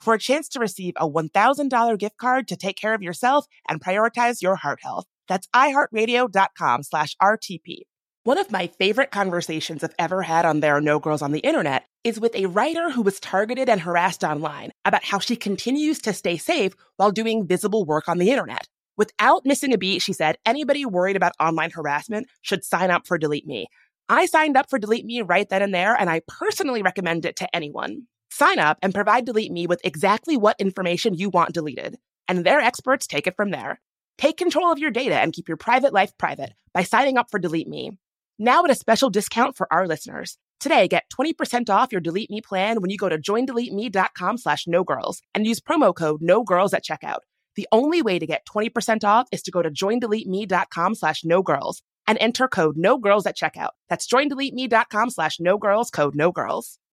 [0.00, 3.82] for a chance to receive a $1,000 gift card to take care of yourself and
[3.82, 5.06] prioritize your heart health.
[5.28, 7.82] That's iHeartRadio.com slash RTP.
[8.24, 11.40] One of my favorite conversations I've ever had on There Are No Girls on the
[11.40, 15.98] Internet is with a writer who was targeted and harassed online about how she continues
[16.00, 18.68] to stay safe while doing visible work on the Internet.
[18.98, 23.16] Without missing a beat, she said, anybody worried about online harassment should sign up for
[23.16, 23.66] Delete Me.
[24.10, 27.36] I signed up for Delete Me right then and there, and I personally recommend it
[27.36, 28.06] to anyone.
[28.30, 31.98] Sign up and provide Delete Me with exactly what information you want deleted,
[32.28, 33.80] and their experts take it from there.
[34.18, 37.40] Take control of your data and keep your private life private by signing up for
[37.40, 37.98] Delete Me.
[38.38, 40.38] Now at a special discount for our listeners.
[40.60, 44.84] Today, get 20% off your Delete Me plan when you go to joindeleteme.com slash no
[44.84, 47.20] girls and use promo code no girls at checkout.
[47.56, 51.82] The only way to get 20% off is to go to joindeleteme.com slash no girls
[52.06, 53.70] and enter code no girls at checkout.
[53.88, 56.78] That's joindeleteme.com slash no girls code no girls.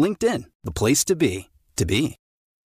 [0.00, 2.16] LinkedIn, the place to be, to be.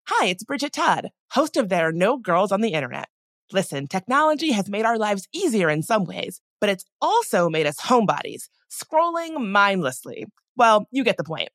[0.07, 3.09] Hi, it's Bridget Todd, host of There Are No Girls on the Internet.
[3.51, 7.79] Listen, technology has made our lives easier in some ways, but it's also made us
[7.79, 10.27] homebodies, scrolling mindlessly.
[10.55, 11.49] Well, you get the point.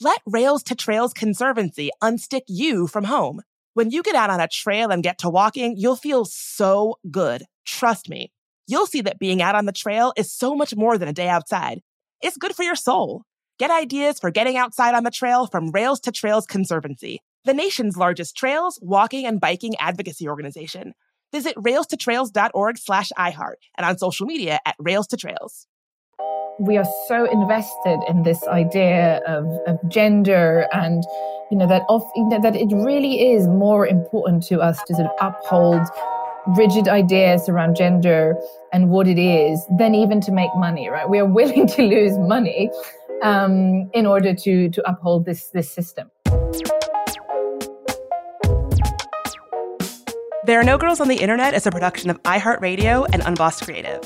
[0.00, 3.40] Let Rails to Trails Conservancy unstick you from home.
[3.72, 7.44] When you get out on a trail and get to walking, you'll feel so good.
[7.64, 8.30] Trust me.
[8.66, 11.28] You'll see that being out on the trail is so much more than a day
[11.28, 11.80] outside.
[12.20, 13.24] It's good for your soul.
[13.58, 17.96] Get ideas for getting outside on the trail from Rails to Trails Conservancy, the nation's
[17.96, 20.94] largest trails, walking, and biking advocacy organization.
[21.32, 25.66] Visit railstotrails.org slash iHeart and on social media at Rails to Trails.
[26.60, 31.02] We are so invested in this idea of, of gender and
[31.50, 34.94] you know that of, you know, that it really is more important to us to
[34.94, 35.86] sort of uphold
[36.46, 38.36] rigid ideas around gender
[38.72, 42.18] and what it is than even to make money right we are willing to lose
[42.18, 42.70] money
[43.22, 46.10] um, in order to to uphold this this system
[50.44, 54.00] There Are No Girls on the Internet is a production of iHeartRadio and Unbossed Creative.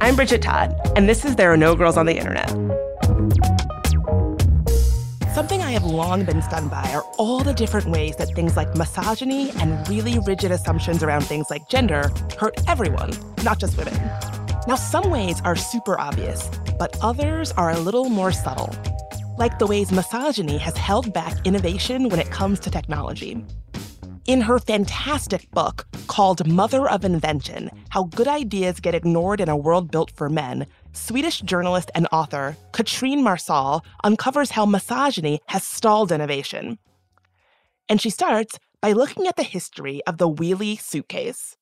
[0.00, 2.48] I'm Bridget Todd, and this is There Are No Girls on the Internet.
[5.34, 8.74] Something I have long been stunned by are all the different ways that things like
[8.74, 13.12] misogyny and really rigid assumptions around things like gender hurt everyone,
[13.44, 13.92] not just women.
[14.66, 18.74] Now, some ways are super obvious, but others are a little more subtle
[19.38, 23.44] like the ways misogyny has held back innovation when it comes to technology.
[24.26, 29.56] In her fantastic book called Mother of Invention How Good Ideas Get Ignored in a
[29.56, 36.12] World Built for Men, Swedish journalist and author Katrine Marçal uncovers how misogyny has stalled
[36.12, 36.78] innovation.
[37.88, 41.56] And she starts by looking at the history of the wheelie suitcase.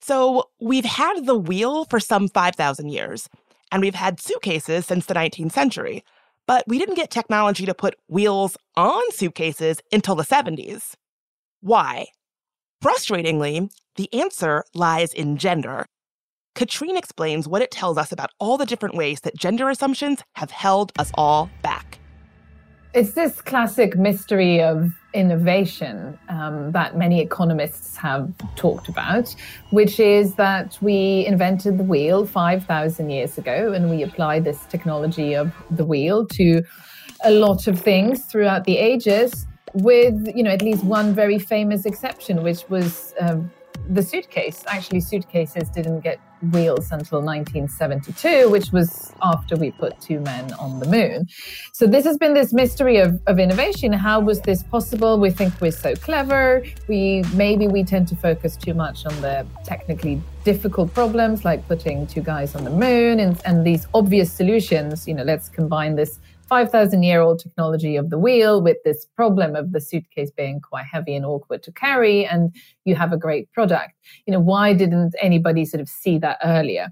[0.00, 3.28] So, we've had the wheel for some 5,000 years,
[3.72, 6.04] and we've had suitcases since the 19th century
[6.48, 10.94] but we didn't get technology to put wheels on suitcases until the 70s.
[11.60, 12.06] Why?
[12.82, 15.84] Frustratingly, the answer lies in gender.
[16.54, 20.50] Katrine explains what it tells us about all the different ways that gender assumptions have
[20.50, 21.98] held us all back.
[22.94, 29.34] It's this classic mystery of innovation um, that many economists have talked about,
[29.70, 35.34] which is that we invented the wheel 5,000 years ago and we apply this technology
[35.34, 36.62] of the wheel to
[37.24, 39.46] a lot of things throughout the ages.
[39.74, 43.50] with you know at least one very famous exception, which was um,
[43.88, 44.64] the suitcase.
[44.66, 46.20] Actually, suitcases didn't get
[46.52, 51.26] wheels until 1972, which was after we put two men on the moon.
[51.72, 53.92] So this has been this mystery of, of innovation.
[53.92, 55.18] How was this possible?
[55.18, 56.62] We think we're so clever.
[56.86, 62.06] We maybe we tend to focus too much on the technically difficult problems like putting
[62.06, 65.08] two guys on the moon and, and these obvious solutions.
[65.08, 69.54] You know, let's combine this 5,000 year old technology of the wheel with this problem
[69.54, 72.54] of the suitcase being quite heavy and awkward to carry, and
[72.84, 73.92] you have a great product.
[74.26, 76.88] You know, why didn't anybody sort of see that earlier?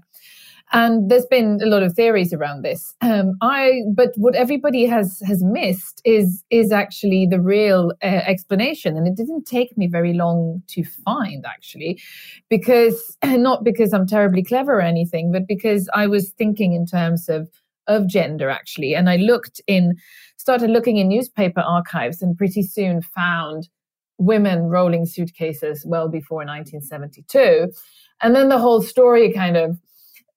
[0.73, 2.93] And there's been a lot of theories around this.
[2.99, 8.97] Um, I, but what everybody has has missed is is actually the real uh, explanation,
[8.97, 12.01] and it didn't take me very long to find actually,
[12.49, 17.29] because not because I'm terribly clever or anything, but because I was thinking in terms
[17.29, 17.49] of
[17.87, 18.95] of gender actually.
[18.95, 19.95] And i looked in
[20.37, 23.69] started looking in newspaper archives and pretty soon found
[24.17, 27.71] women rolling suitcases well before 1972
[28.21, 29.77] and then the whole story kind of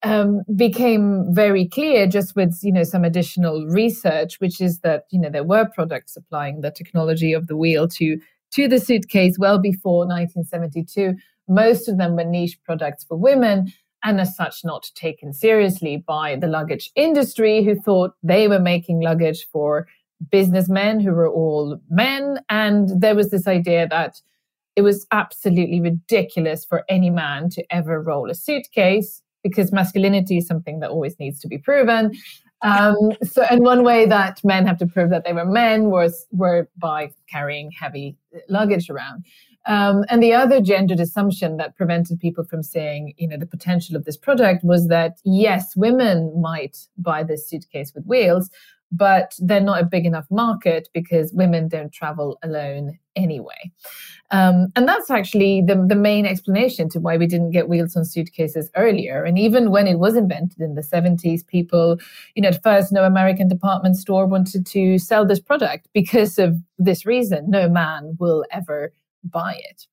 [0.03, 5.19] um, became very clear just with you know some additional research which is that you
[5.19, 8.19] know there were products applying the technology of the wheel to
[8.51, 11.15] to the suitcase well before 1972
[11.47, 13.71] most of them were niche products for women
[14.03, 19.01] and as such not taken seriously by the luggage industry who thought they were making
[19.01, 19.87] luggage for
[20.29, 22.39] businessmen who were all men.
[22.49, 24.21] And there was this idea that
[24.75, 30.47] it was absolutely ridiculous for any man to ever roll a suitcase because masculinity is
[30.47, 32.11] something that always needs to be proven.
[32.61, 36.27] Um, so and one way that men have to prove that they were men was
[36.31, 38.15] were by carrying heavy
[38.49, 39.25] luggage around
[39.65, 43.95] um, and the other gendered assumption that prevented people from saying, you know, the potential
[43.95, 48.49] of this product was that yes, women might buy this suitcase with wheels,
[48.91, 53.71] but they're not a big enough market because women don't travel alone anyway.
[54.31, 58.05] Um, and that's actually the, the main explanation to why we didn't get wheels on
[58.05, 59.23] suitcases earlier.
[59.23, 61.99] And even when it was invented in the 70s, people,
[62.35, 66.57] you know, at first, no American department store wanted to sell this product because of
[66.77, 67.49] this reason.
[67.49, 68.91] No man will ever
[69.23, 69.87] buy it.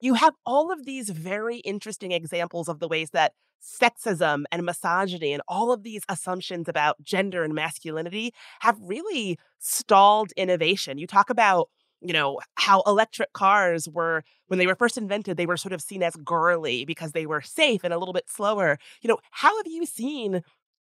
[0.00, 3.32] You have all of these very interesting examples of the ways that
[3.62, 10.32] sexism and misogyny and all of these assumptions about gender and masculinity have really stalled
[10.32, 10.96] innovation.
[10.98, 11.68] You talk about
[12.02, 15.82] you know how electric cars were when they were first invented they were sort of
[15.82, 19.54] seen as girly because they were safe and a little bit slower you know how
[19.58, 20.42] have you seen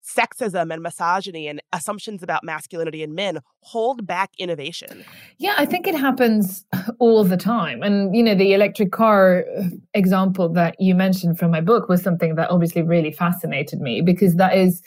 [0.08, 5.04] sexism and misogyny and assumptions about masculinity in men hold back innovation?
[5.38, 6.66] Yeah, I think it happens
[7.00, 7.84] all the time.
[7.84, 9.64] And, you know, the electric car uh,
[9.94, 14.36] example that you mentioned from my book was something that obviously really fascinated me because
[14.36, 14.82] that is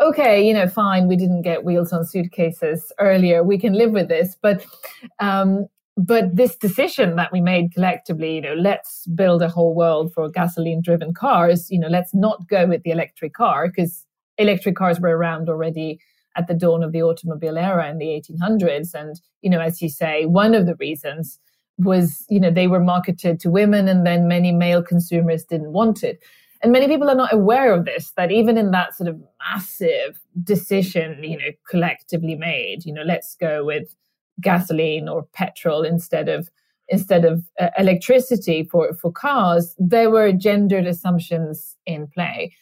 [0.00, 3.42] okay, you know, fine, we didn't get wheels on suitcases earlier.
[3.42, 4.36] We can live with this.
[4.40, 4.64] But
[5.18, 5.66] um,
[5.96, 10.28] but this decision that we made collectively, you know, let's build a whole world for
[10.30, 14.06] gasoline driven cars, you know, let's not go with the electric car because
[14.38, 16.00] electric cars were around already
[16.36, 18.94] at the dawn of the automobile era in the 1800s.
[18.94, 21.38] And, you know, as you say, one of the reasons
[21.78, 26.02] was, you know, they were marketed to women and then many male consumers didn't want
[26.02, 26.22] it.
[26.62, 30.20] And many people are not aware of this, that even in that sort of massive
[30.44, 33.94] decision, you know, collectively made, you know, let's go with
[34.40, 36.48] gasoline or petrol instead of
[36.88, 42.52] instead of uh, electricity for, for cars, there were gendered assumptions in play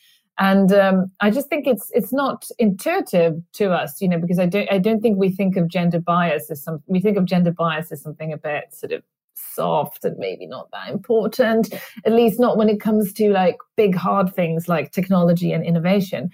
[0.40, 4.47] and um, I just think it's it's not intuitive to us, you know, because I
[4.47, 7.52] don't I don't think we think of gender bias as some we think of gender
[7.52, 9.02] bias as something a bit sort of
[9.35, 11.75] soft and maybe not that important,
[12.06, 16.30] at least not when it comes to like big hard things like technology and innovation.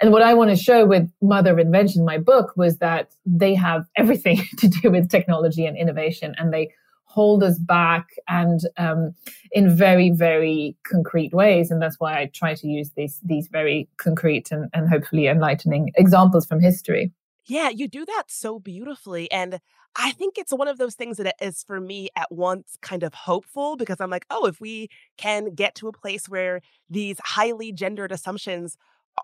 [0.00, 3.54] And what I want to show with Mother of Invention, my book, was that they
[3.54, 6.70] have everything to do with technology and innovation, and they
[7.10, 9.12] hold us back and um,
[9.50, 11.70] in very very concrete ways.
[11.70, 15.90] And that's why i try to use these these very concrete and, and hopefully enlightening
[15.96, 17.12] examples from history.
[17.46, 19.30] Yeah you do that so beautifully.
[19.30, 19.58] And
[19.96, 23.12] i think it's one of those things that is for me at once kind of
[23.12, 27.72] hopeful because i'm like oh if we can get to a place where these highly
[27.72, 28.76] gendered assumptions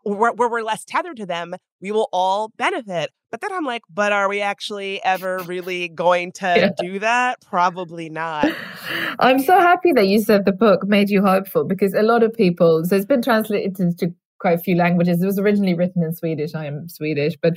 [0.03, 3.11] where, where, we're less tethered to them, we will all benefit.
[3.31, 6.71] But then I'm like, but are we actually ever really going to yeah.
[6.79, 7.41] do that?
[7.45, 8.51] Probably not.
[9.19, 12.33] I'm so happy that you said the book made you hopeful because a lot of
[12.33, 15.23] people, so it's been translated into quite a few languages.
[15.23, 16.55] It was originally written in Swedish.
[16.55, 17.57] I am Swedish, but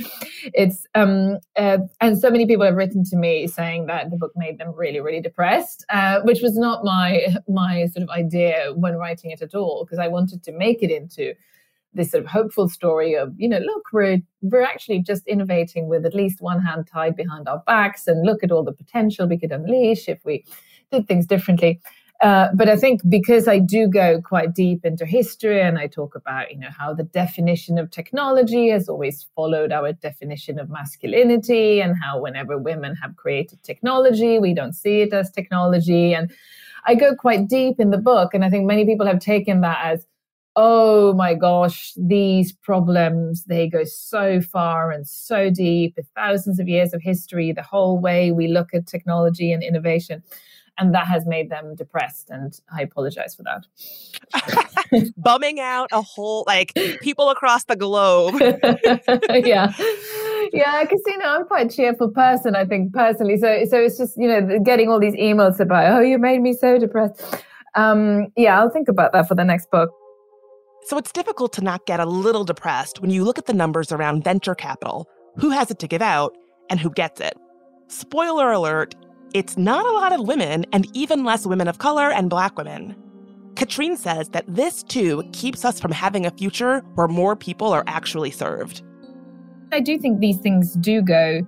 [0.53, 4.31] it's um uh, and so many people have written to me saying that the book
[4.35, 8.95] made them really really depressed, uh, which was not my my sort of idea when
[8.95, 11.33] writing it at all because I wanted to make it into
[11.93, 16.05] this sort of hopeful story of you know look we're we're actually just innovating with
[16.05, 19.37] at least one hand tied behind our backs and look at all the potential we
[19.37, 20.45] could unleash if we
[20.91, 21.79] did things differently
[22.21, 26.15] uh, but I think because I do go quite deep into history and I talk
[26.15, 31.81] about, you know, how the definition of technology has always followed our definition of masculinity
[31.81, 36.13] and how whenever women have created technology, we don't see it as technology.
[36.13, 36.29] And
[36.85, 38.33] I go quite deep in the book.
[38.33, 40.05] And I think many people have taken that as,
[40.61, 46.93] oh my gosh, these problems, they go so far and so deep, thousands of years
[46.93, 50.21] of history, the whole way we look at technology and innovation.
[50.77, 53.65] And that has made them depressed and i apologize for that.
[55.17, 58.35] Bumming out a whole like people across the globe.
[59.45, 59.71] Yeah.
[60.51, 63.37] Yeah because you know i'm quite a cheerful person i think personally.
[63.37, 66.53] So so it's just you know getting all these emails about oh you made me
[66.53, 67.21] so depressed.
[67.75, 69.91] Um yeah i'll think about that for the next book
[70.85, 73.91] so it's difficult to not get a little depressed when you look at the numbers
[73.91, 75.07] around venture capital
[75.37, 76.35] who has it to give out
[76.69, 77.35] and who gets it
[77.87, 78.95] spoiler alert
[79.33, 82.95] it's not a lot of women and even less women of color and black women.
[83.55, 87.83] Katrine says that this too keeps us from having a future where more people are
[87.87, 88.81] actually served.
[89.71, 91.41] I do think these things do go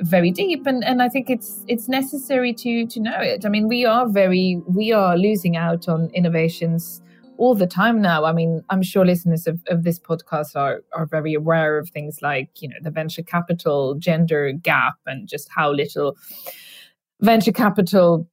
[0.00, 3.44] very deep and, and I think it's it's necessary to to know it.
[3.44, 7.02] I mean we are very we are losing out on innovations
[7.38, 8.24] all the time now.
[8.24, 12.20] I mean, I'm sure listeners of, of this podcast are are very aware of things
[12.20, 16.16] like, you know, the venture capital gender gap and just how little
[17.20, 18.28] venture capital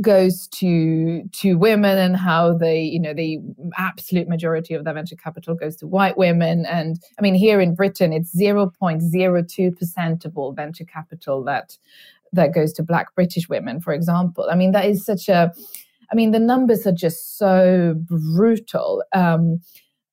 [0.00, 3.38] goes to to women and how they you know the
[3.78, 7.74] absolute majority of the venture capital goes to white women and i mean here in
[7.74, 11.78] britain it's 0.02% of all venture capital that
[12.34, 15.50] that goes to black british women for example i mean that is such a
[16.10, 19.60] i mean the numbers are just so brutal um,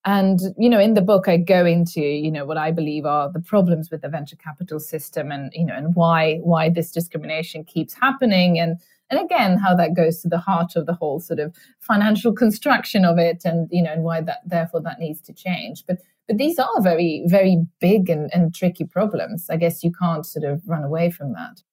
[0.05, 3.31] and, you know, in the book, I go into, you know, what I believe are
[3.31, 7.63] the problems with the venture capital system and, you know, and why, why this discrimination
[7.63, 8.59] keeps happening.
[8.59, 12.33] And, and again, how that goes to the heart of the whole sort of financial
[12.33, 15.83] construction of it and, you know, and why that, therefore that needs to change.
[15.87, 15.97] But,
[16.27, 19.49] but these are very, very big and, and tricky problems.
[19.49, 21.63] I guess you can't sort of run away from that.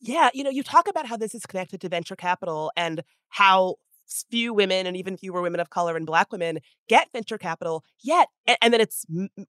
[0.00, 3.76] Yeah, you know, you talk about how this is connected to venture capital and how
[4.30, 8.28] few women and even fewer women of color and black women get venture capital yet
[8.46, 9.04] and, and then it's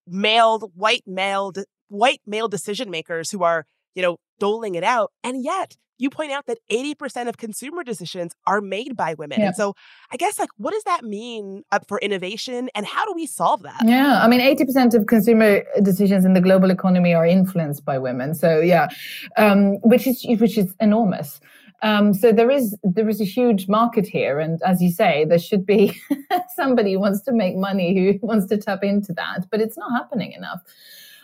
[0.08, 1.54] male white male
[1.90, 6.32] white male decision makers who are you know doling it out and yet you point
[6.32, 9.40] out that 80% of consumer decisions are made by women.
[9.40, 9.48] Yeah.
[9.48, 9.74] And so
[10.12, 13.64] I guess like what does that mean uh, for innovation and how do we solve
[13.64, 13.82] that?
[13.84, 18.36] Yeah, I mean 80% of consumer decisions in the global economy are influenced by women.
[18.36, 18.90] So yeah,
[19.38, 21.40] um, which is which is enormous.
[21.84, 25.38] Um, so there is there is a huge market here, and as you say, there
[25.38, 26.00] should be
[26.56, 29.92] somebody who wants to make money who wants to tap into that, but it's not
[29.92, 30.62] happening enough.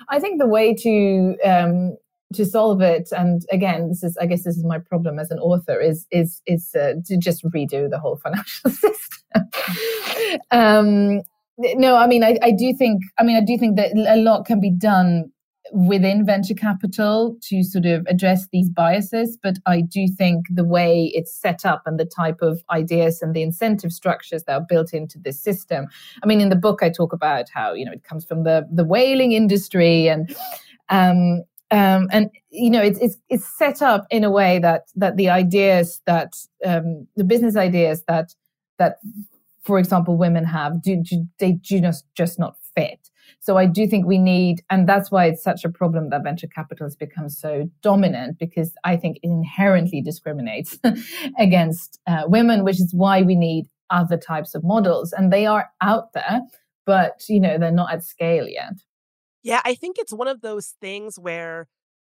[0.09, 1.97] I think the way to um,
[2.33, 5.39] to solve it, and again, this is I guess this is my problem as an
[5.39, 9.49] author is is is uh, to just redo the whole financial system.
[10.51, 11.21] um,
[11.57, 14.45] no, I mean I, I do think I mean I do think that a lot
[14.45, 15.31] can be done
[15.71, 19.37] within venture capital to sort of address these biases.
[19.41, 23.33] But I do think the way it's set up and the type of ideas and
[23.33, 25.87] the incentive structures that are built into this system.
[26.21, 28.67] I mean, in the book, I talk about how, you know, it comes from the,
[28.71, 30.35] the whaling industry and,
[30.89, 35.17] um, um, and you know it's, it's it's set up in a way that that
[35.17, 36.33] the ideas that
[36.65, 38.33] um, the business ideas that
[38.77, 38.97] that
[39.63, 43.09] for example women have do, do they do not just not fit
[43.43, 46.47] so I do think we need, and that's why it's such a problem that venture
[46.47, 50.79] capital has become so dominant because I think it inherently discriminates
[51.39, 55.11] against uh, women, which is why we need other types of models.
[55.11, 56.39] And they are out there,
[56.85, 58.75] but you know they're not at scale yet.
[59.43, 61.67] Yeah, I think it's one of those things where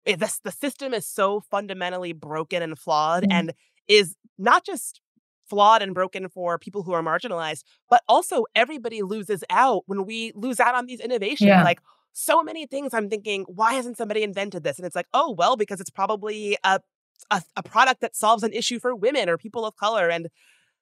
[0.07, 3.33] the, the system is so fundamentally broken and flawed mm-hmm.
[3.33, 3.53] and
[3.87, 5.01] is not just
[5.49, 10.33] flawed and broken for people who are marginalized, but also everybody loses out when we
[10.35, 11.49] lose out on these innovations.
[11.49, 11.63] Yeah.
[11.63, 11.81] Like
[12.13, 14.79] so many things I'm thinking, why hasn't somebody invented this?
[14.79, 16.81] And it's like, oh, well, because it's probably a,
[17.31, 20.09] a, a product that solves an issue for women or people of color.
[20.09, 20.29] And,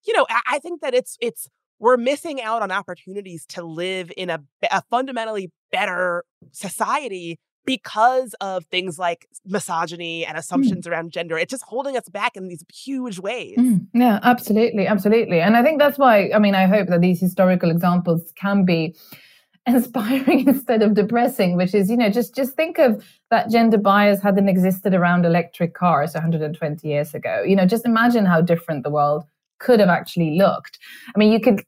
[0.06, 1.48] you know, I, I think that it's, it's,
[1.78, 8.64] we're missing out on opportunities to live in a, a fundamentally better society because of
[8.66, 10.40] things like misogyny and mm.
[10.40, 10.90] assumptions mm.
[10.90, 11.36] around gender.
[11.36, 13.56] It's just holding us back in these huge ways.
[13.58, 13.86] Mm.
[13.92, 14.86] Yeah, absolutely.
[14.86, 15.40] Absolutely.
[15.40, 18.96] And I think that's why, I mean, I hope that these historical examples can be
[19.66, 24.22] inspiring instead of depressing which is you know just just think of that gender bias
[24.22, 28.90] hadn't existed around electric cars 120 years ago you know just imagine how different the
[28.90, 29.24] world
[29.58, 30.78] could have actually looked.
[31.14, 31.64] I mean, you could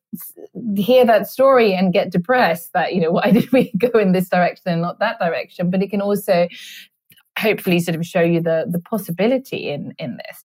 [0.76, 4.28] hear that story and get depressed that, you know, why did we go in this
[4.28, 5.71] direction and not that direction?
[5.71, 6.49] But it can also
[7.38, 10.45] hopefully sort of show you the the possibility in in this.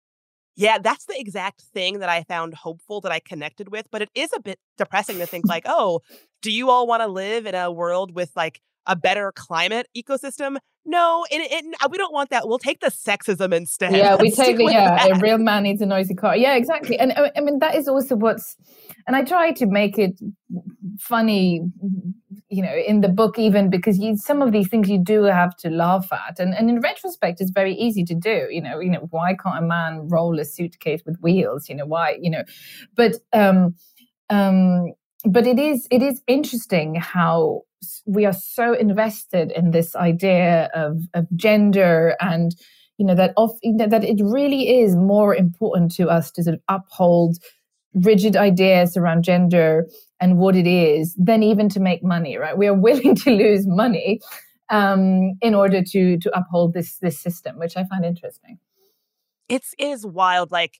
[0.55, 3.85] Yeah, that's the exact thing that I found hopeful that I connected with.
[3.91, 6.01] But it is a bit depressing to think, like, oh,
[6.41, 10.57] do you all want to live in a world with like a better climate ecosystem?
[10.89, 12.47] No, and uh, we don't want that.
[12.47, 13.93] We'll take the sexism instead.
[13.93, 14.95] Yeah, we take the yeah.
[14.95, 15.17] That.
[15.17, 16.37] A real man needs a noisy car.
[16.37, 16.97] Yeah, exactly.
[16.97, 18.55] And uh, I mean that is also what's,
[19.05, 20.17] and I try to make it
[20.97, 21.61] funny,
[22.47, 25.57] you know, in the book even because you some of these things you do have
[25.57, 28.47] to laugh at, and and in retrospect, it's very easy to do.
[28.49, 31.67] You know, you know, why can't a man roll a suitcase with wheels?
[31.67, 32.17] You know, why?
[32.21, 32.43] You know,
[32.95, 33.75] but um,
[34.29, 34.93] um,
[35.27, 37.61] but it is it is interesting how
[38.05, 42.55] we are so invested in this idea of of gender and
[42.97, 46.61] you know that of that it really is more important to us to sort of
[46.69, 47.37] uphold
[47.93, 49.87] rigid ideas around gender
[50.19, 52.57] and what it is than even to make money right?
[52.57, 54.21] We are willing to lose money
[54.69, 58.59] um, in order to to uphold this this system which i find interesting.
[59.49, 60.79] It's it is wild like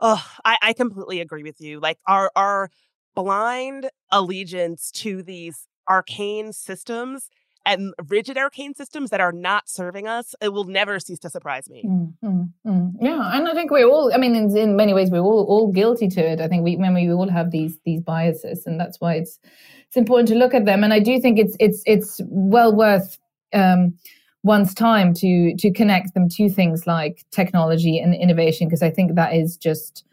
[0.00, 1.80] oh I, I completely agree with you.
[1.80, 2.70] Like our our
[3.14, 7.28] blind allegiance to these arcane systems
[7.66, 11.68] and rigid arcane systems that are not serving us, it will never cease to surprise
[11.70, 11.84] me.
[11.84, 12.92] Mm, mm, mm.
[13.00, 14.12] Yeah, and I think we're all.
[14.12, 16.40] I mean, in, in, many ways, we're all all guilty to it.
[16.40, 19.38] I think we, remember we all have these these biases, and that's why it's
[19.86, 20.84] it's important to look at them.
[20.84, 23.18] And I do think it's it's it's well worth
[23.54, 23.94] um,
[24.42, 29.14] one's time to to connect them to things like technology and innovation, because I think
[29.14, 30.04] that is just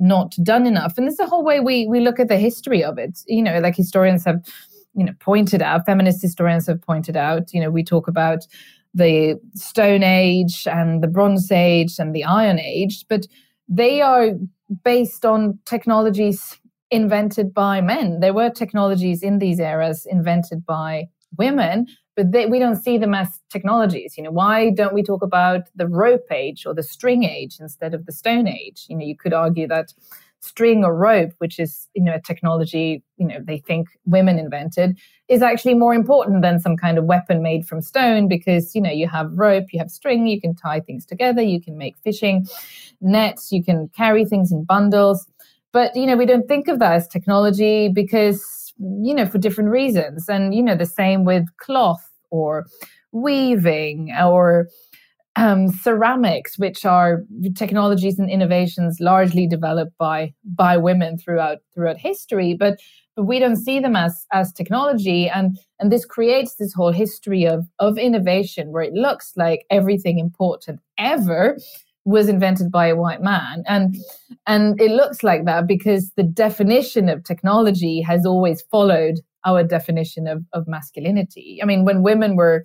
[0.00, 0.96] not done enough.
[0.96, 3.20] And there's the whole way we we look at the history of it.
[3.26, 4.40] You know, like historians have,
[4.94, 8.46] you know, pointed out, feminist historians have pointed out, you know, we talk about
[8.94, 13.26] the Stone Age and the Bronze Age and the Iron Age, but
[13.68, 14.30] they are
[14.84, 16.58] based on technologies
[16.90, 18.18] invented by men.
[18.20, 23.14] There were technologies in these eras invented by women, but they, we don't see them
[23.14, 24.14] as technologies.
[24.16, 27.94] You know, why don't we talk about the rope age or the string age instead
[27.94, 28.86] of the stone age?
[28.88, 29.92] You know, you could argue that
[30.40, 34.98] string or rope, which is you know a technology you know they think women invented,
[35.28, 38.90] is actually more important than some kind of weapon made from stone because you know
[38.90, 42.46] you have rope, you have string, you can tie things together, you can make fishing
[43.00, 45.26] nets, you can carry things in bundles.
[45.72, 49.70] But you know we don't think of that as technology because you know, for different
[49.70, 50.28] reasons.
[50.28, 52.66] And, you know, the same with cloth or
[53.12, 54.68] weaving or
[55.36, 57.22] um, ceramics, which are
[57.54, 62.78] technologies and innovations largely developed by by women throughout throughout history, but
[63.16, 67.44] but we don't see them as as technology, and and this creates this whole history
[67.44, 71.56] of of innovation where it looks like everything important ever
[72.10, 73.62] was invented by a white man.
[73.66, 73.96] And
[74.46, 80.26] and it looks like that because the definition of technology has always followed our definition
[80.26, 81.60] of, of masculinity.
[81.62, 82.64] I mean when women were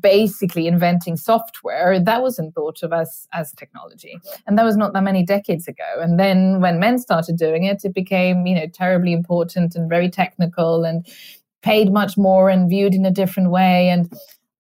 [0.00, 4.18] basically inventing software that wasn't thought of as as technology.
[4.46, 6.00] And that was not that many decades ago.
[6.00, 10.08] And then when men started doing it it became you know terribly important and very
[10.08, 11.06] technical and
[11.62, 13.90] paid much more and viewed in a different way.
[13.90, 14.10] And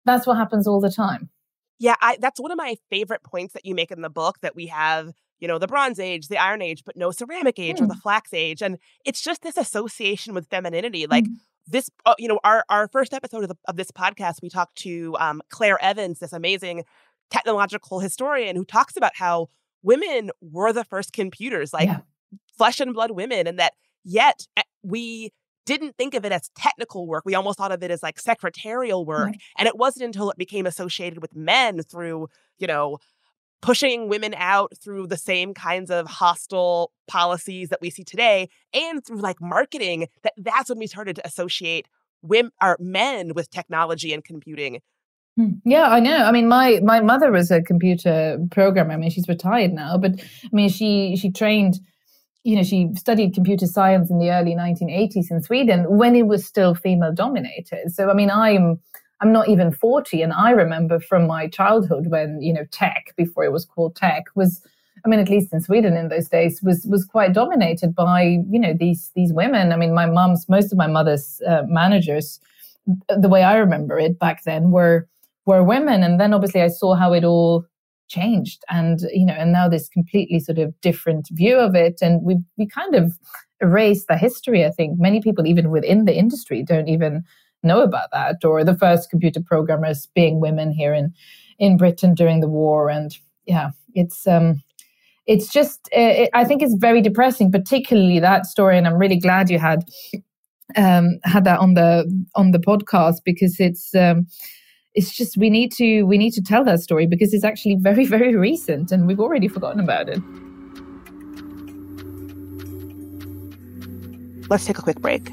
[0.06, 1.30] that's what happens all the time
[1.78, 4.54] yeah, I, that's one of my favorite points that you make in the book that
[4.54, 7.82] we have, you know, the Bronze Age, the Iron Age, but no Ceramic Age mm.
[7.82, 8.62] or the Flax Age.
[8.62, 11.06] And it's just this association with femininity.
[11.06, 11.34] Like mm.
[11.66, 14.76] this, uh, you know, our, our first episode of, the, of this podcast, we talked
[14.78, 16.84] to um, Claire Evans, this amazing
[17.30, 19.48] technological historian who talks about how
[19.82, 22.00] women were the first computers, like yeah.
[22.56, 25.32] flesh and blood women, and that yet eh, we
[25.66, 27.24] didn't think of it as technical work.
[27.24, 29.26] We almost thought of it as like secretarial work.
[29.26, 29.40] Right.
[29.58, 32.98] And it wasn't until it became associated with men through, you know,
[33.64, 39.04] pushing women out through the same kinds of hostile policies that we see today and
[39.04, 41.88] through like marketing that that's when we started to associate
[42.20, 44.80] women or men with technology and computing
[45.36, 45.52] hmm.
[45.64, 46.24] yeah, I know.
[46.24, 48.92] I mean, my my mother was a computer programmer.
[48.92, 51.80] I mean, she's retired now, but I mean, she she trained
[52.44, 56.44] you know, she studied computer science in the early 1980s in Sweden when it was
[56.44, 57.90] still female dominated.
[57.92, 58.78] So, I mean, I'm,
[59.20, 63.44] I'm not even 40 and I remember from my childhood when, you know, tech before
[63.44, 64.60] it was called tech was,
[65.06, 68.60] I mean, at least in Sweden in those days was, was quite dominated by, you
[68.60, 69.72] know, these, these women.
[69.72, 72.40] I mean, my mom's, most of my mother's uh, managers,
[73.08, 75.08] the way I remember it back then were,
[75.46, 76.02] were women.
[76.02, 77.64] And then obviously I saw how it all
[78.08, 82.22] changed and you know and now this completely sort of different view of it and
[82.22, 83.18] we we kind of
[83.60, 87.22] erased the history i think many people even within the industry don't even
[87.62, 91.12] know about that or the first computer programmers being women here in
[91.58, 94.62] in britain during the war and yeah it's um
[95.26, 98.76] it's just it, I think it's very depressing, particularly that story.
[98.76, 99.84] And I'm really glad you had
[100.76, 103.94] um, had that on the on the podcast because it's.
[103.94, 104.26] Um,
[104.94, 108.06] it's just we need to we need to tell that story because it's actually very
[108.16, 110.20] very recent and we've already forgotten about it
[114.48, 115.28] let's take a quick break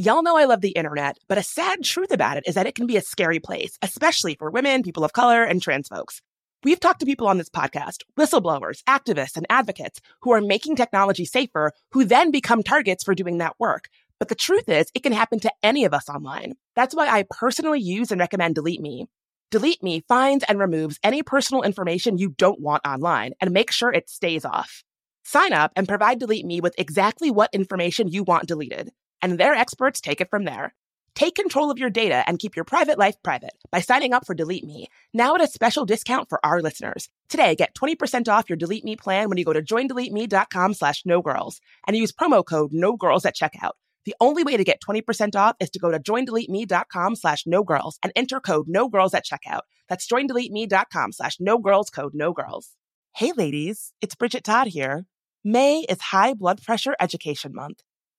[0.00, 2.76] Y'all know I love the internet, but a sad truth about it is that it
[2.76, 6.22] can be a scary place, especially for women, people of color, and trans folks.
[6.64, 11.24] We've talked to people on this podcast, whistleblowers, activists, and advocates who are making technology
[11.24, 13.88] safer, who then become targets for doing that work.
[14.18, 16.54] But the truth is, it can happen to any of us online.
[16.74, 19.06] That's why I personally use and recommend Delete Me.
[19.52, 23.92] Delete Me finds and removes any personal information you don't want online and make sure
[23.92, 24.82] it stays off.
[25.24, 28.90] Sign up and provide Delete Me with exactly what information you want deleted
[29.22, 30.74] and their experts take it from there.
[31.14, 34.34] Take control of your data and keep your private life private by signing up for
[34.34, 37.08] Delete Me, now at a special discount for our listeners.
[37.28, 41.20] Today, get 20% off your Delete Me plan when you go to joindeleteme.com slash no
[41.20, 43.72] girls and use promo code no girls at checkout.
[44.04, 47.98] The only way to get 20% off is to go to joindeleteme.com slash no girls
[48.02, 49.62] and enter code no girls at checkout.
[49.88, 52.70] That's joindeleteme.com slash no girls code no girls.
[53.14, 55.04] Hey ladies, it's Bridget Todd here.
[55.44, 57.82] May is High Blood Pressure Education Month.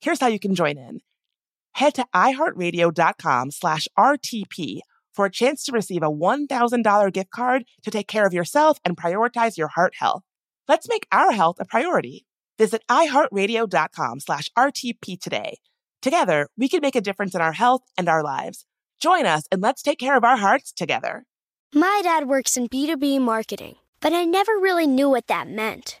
[0.00, 1.00] Here's how you can join in.
[1.72, 4.80] Head to iheartradio.com slash RTP
[5.12, 8.96] for a chance to receive a $1,000 gift card to take care of yourself and
[8.96, 10.22] prioritize your heart health.
[10.68, 12.24] Let's make our health a priority.
[12.58, 15.58] Visit iheartradio.com slash RTP today.
[16.02, 18.64] Together, we can make a difference in our health and our lives.
[19.00, 21.24] Join us and let's take care of our hearts together.
[21.74, 26.00] My dad works in B2B marketing, but I never really knew what that meant.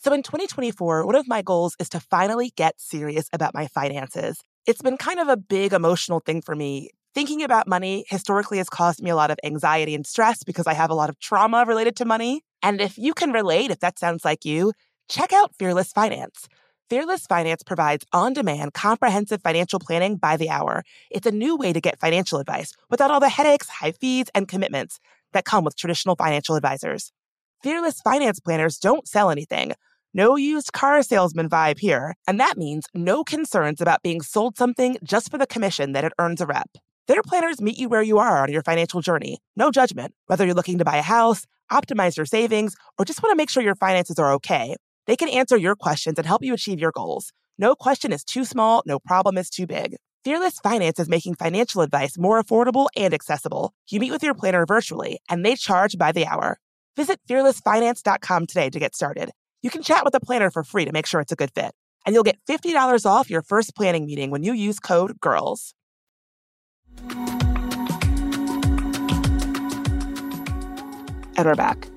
[0.00, 4.40] So in 2024, one of my goals is to finally get serious about my finances.
[4.64, 6.90] It's been kind of a big emotional thing for me.
[7.16, 10.74] Thinking about money historically has caused me a lot of anxiety and stress because I
[10.74, 12.42] have a lot of trauma related to money.
[12.62, 14.72] And if you can relate, if that sounds like you,
[15.08, 16.48] check out Fearless Finance.
[16.88, 20.84] Fearless Finance provides on demand, comprehensive financial planning by the hour.
[21.10, 24.46] It's a new way to get financial advice without all the headaches, high fees, and
[24.46, 25.00] commitments
[25.32, 27.10] that come with traditional financial advisors.
[27.64, 29.72] Fearless Finance planners don't sell anything.
[30.14, 34.96] No used car salesman vibe here, and that means no concerns about being sold something
[35.04, 36.70] just for the commission that it earns a rep.
[37.08, 39.38] Their planners meet you where you are on your financial journey.
[39.54, 40.14] No judgment.
[40.26, 43.50] Whether you're looking to buy a house, optimize your savings, or just want to make
[43.50, 46.92] sure your finances are okay, they can answer your questions and help you achieve your
[46.92, 47.32] goals.
[47.58, 49.96] No question is too small, no problem is too big.
[50.24, 53.72] Fearless Finance is making financial advice more affordable and accessible.
[53.90, 56.58] You meet with your planner virtually, and they charge by the hour.
[56.96, 59.30] Visit fearlessfinance.com today to get started.
[59.60, 61.72] You can chat with a planner for free to make sure it's a good fit.
[62.06, 65.74] And you'll get $50 off your first planning meeting when you use code GIRLS.
[71.36, 71.88] And we're back.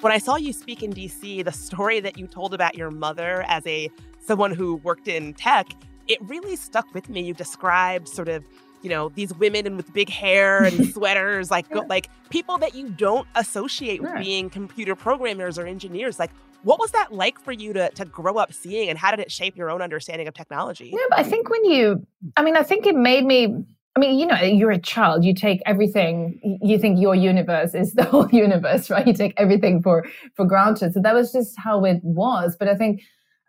[0.00, 3.42] When I saw you speak in DC, the story that you told about your mother
[3.48, 5.68] as a someone who worked in tech,
[6.06, 7.22] it really stuck with me.
[7.22, 8.44] You described sort of
[8.82, 11.82] you know these women and with big hair and sweaters like yeah.
[11.88, 16.30] like people that you don't associate with being computer programmers or engineers like
[16.62, 19.30] what was that like for you to to grow up seeing and how did it
[19.30, 22.62] shape your own understanding of technology yeah but i think when you i mean i
[22.62, 23.64] think it made me
[23.96, 25.24] I mean, you know, you're a child.
[25.24, 26.58] You take everything.
[26.62, 29.06] You think your universe is the whole universe, right?
[29.06, 30.92] You take everything for for granted.
[30.92, 32.56] So that was just how it was.
[32.58, 33.00] But I think,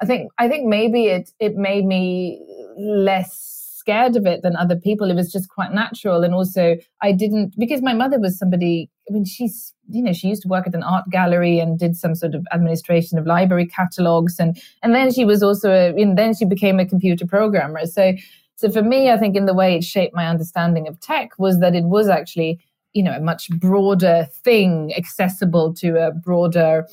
[0.01, 2.41] I think, I think maybe it it made me
[2.77, 3.56] less
[3.87, 5.09] scared of it than other people.
[5.09, 8.89] It was just quite natural, and also I didn't because my mother was somebody.
[9.09, 11.95] I mean, she's you know she used to work at an art gallery and did
[11.95, 16.17] some sort of administration of library catalogs, and and then she was also a, and
[16.17, 17.85] then she became a computer programmer.
[17.85, 18.13] So
[18.57, 21.59] so for me, I think in the way it shaped my understanding of tech was
[21.59, 22.59] that it was actually,
[22.93, 26.87] you know, a much broader thing, accessible to a broader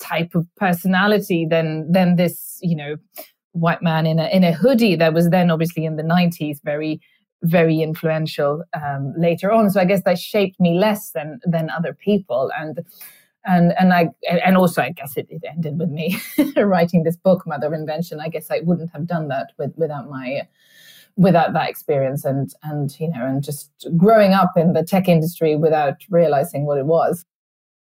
[0.00, 2.96] type of personality than than this, you know,
[3.54, 7.00] white man in a in a hoodie that was then obviously in the 90s very
[7.42, 9.68] very influential um, later on.
[9.68, 12.80] So I guess that shaped me less than than other people and
[13.44, 16.18] and and I and also I guess it, it ended with me
[16.56, 18.20] writing this book, Mother of Invention.
[18.20, 20.48] I guess I wouldn't have done that with, without my
[21.16, 25.54] without that experience and and you know and just growing up in the tech industry
[25.54, 27.24] without realizing what it was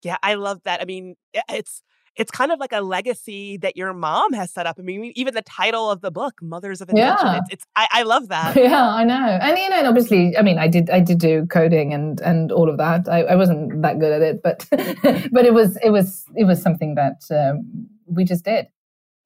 [0.03, 1.15] yeah i love that i mean
[1.49, 1.85] it's
[2.17, 4.77] it's kind of like a legacy that your mom has set up.
[4.79, 7.39] I mean, even the title of the book, "Mothers of Invention." Yeah.
[7.39, 8.57] It's, it's I, I, love that.
[8.61, 11.47] Yeah, I know, and you know, and obviously, I mean, I did, I did do
[11.47, 13.09] coding and and all of that.
[13.09, 14.67] I, I wasn't that good at it, but
[15.33, 18.67] but it was it was it was something that um, we just did.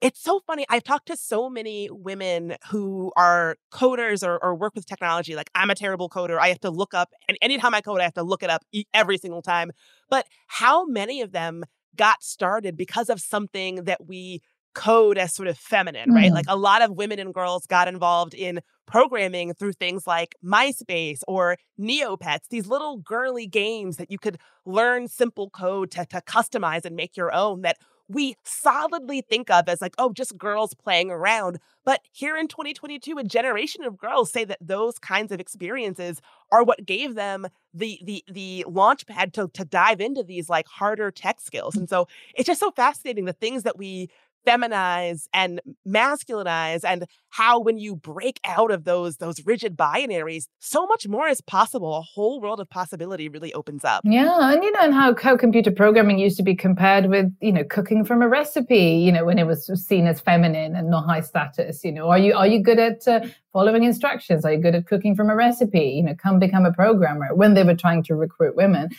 [0.01, 0.65] It's so funny.
[0.69, 5.35] I've talked to so many women who are coders or, or, work with technology.
[5.35, 6.37] Like, I'm a terrible coder.
[6.37, 8.63] I have to look up, and anytime I code, I have to look it up
[8.93, 9.71] every single time.
[10.09, 11.63] But how many of them
[11.95, 14.41] got started because of something that we
[14.75, 16.31] code as sort of feminine, right?
[16.31, 16.35] Mm.
[16.35, 21.21] Like a lot of women and girls got involved in programming through things like MySpace
[21.27, 26.85] or Neopets, these little girly games that you could learn simple code to, to customize
[26.85, 27.77] and make your own that
[28.07, 31.59] we solidly think of as like, oh, just girls playing around.
[31.83, 36.63] But here in 2022, a generation of girls say that those kinds of experiences are
[36.63, 41.11] what gave them the the the launch pad to to dive into these like harder
[41.11, 41.75] tech skills.
[41.75, 44.09] And so it's just so fascinating the things that we
[44.45, 50.85] feminize and masculinize and how when you break out of those those rigid binaries so
[50.85, 51.97] much more is possible.
[51.97, 54.01] A whole world of possibility really opens up.
[54.05, 57.51] Yeah and you know and how, how computer programming used to be compared with you
[57.51, 61.05] know cooking from a recipe you know when it was seen as feminine and not
[61.05, 62.09] high status you know.
[62.09, 64.45] Are you are you good at uh, following instructions?
[64.45, 65.93] Are you good at cooking from a recipe?
[65.97, 68.89] You know come become a programmer when they were trying to recruit women.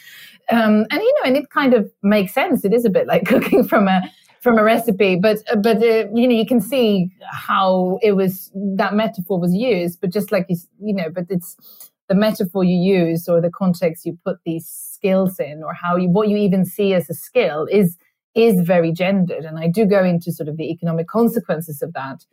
[0.51, 2.65] Um, and you know and it kind of makes sense.
[2.65, 4.03] It is a bit like cooking from a
[4.47, 8.95] from a recipe, but but uh, you know you can see how it was that
[8.95, 10.01] metaphor was used.
[10.01, 11.57] But just like you you know, but it's
[12.09, 16.09] the metaphor you use or the context you put these skills in, or how you
[16.09, 17.97] what you even see as a skill is
[18.37, 19.45] is very gendered.
[19.45, 22.25] And I do go into sort of the economic consequences of that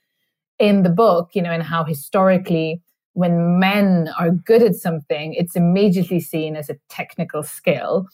[0.59, 2.79] in the book, you know, and how historically
[3.13, 8.07] when men are good at something, it's immediately seen as a technical skill.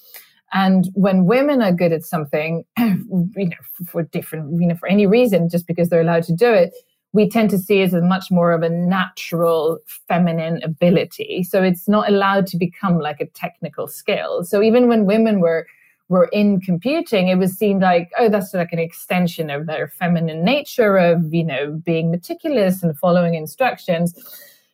[0.54, 5.06] And when women are good at something, you know, for different, you know, for any
[5.06, 6.74] reason, just because they're allowed to do it,
[7.12, 11.44] we tend to see it as much more of a natural feminine ability.
[11.44, 14.44] So it's not allowed to become like a technical skill.
[14.44, 15.68] So even when women were
[16.08, 20.44] were in computing, it was seen like, oh, that's like an extension of their feminine
[20.44, 24.16] nature of, you know, being meticulous and following instructions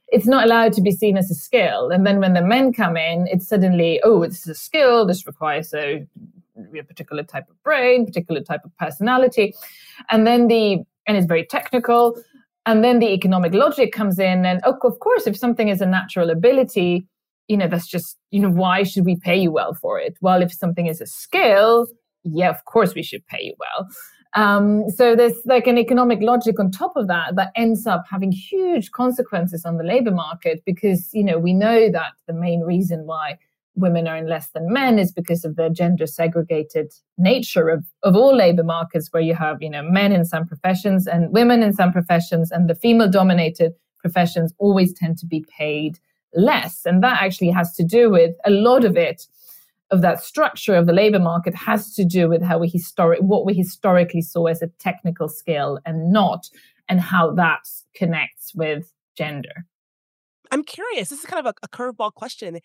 [0.10, 1.90] it's not allowed to be seen as a skill.
[1.90, 5.06] And then when the men come in, it's suddenly, oh, it's a skill.
[5.06, 6.06] This requires a,
[6.78, 9.54] a particular type of brain, particular type of personality.
[10.12, 12.22] And then the, and it's very technical.
[12.66, 14.46] And then the economic logic comes in.
[14.46, 17.08] And oh, of course, if something is a natural ability,
[17.48, 20.18] you know, that's just, you know, why should we pay you well for it?
[20.22, 21.88] Well, if something is a skill,
[22.24, 23.88] yeah, of course we should pay you well.
[24.36, 28.32] Um, so there's like an economic logic on top of that that ends up having
[28.32, 33.06] huge consequences on the labor market because you know we know that the main reason
[33.06, 33.38] why
[33.76, 38.36] women in less than men is because of the gender segregated nature of, of all
[38.36, 41.94] labor markets where you have you know men in some professions and women in some
[41.94, 45.98] professions and the female dominated professions always tend to be paid
[46.36, 46.86] less.
[46.86, 49.26] And that actually has to do with a lot of it
[49.92, 53.46] of that structure of the labor market has to do with how we historic what
[53.46, 56.50] we historically saw as a technical skill and not
[56.90, 59.66] and how that connects with gender.
[60.52, 62.60] I'm curious this is kind of a, a curveball question.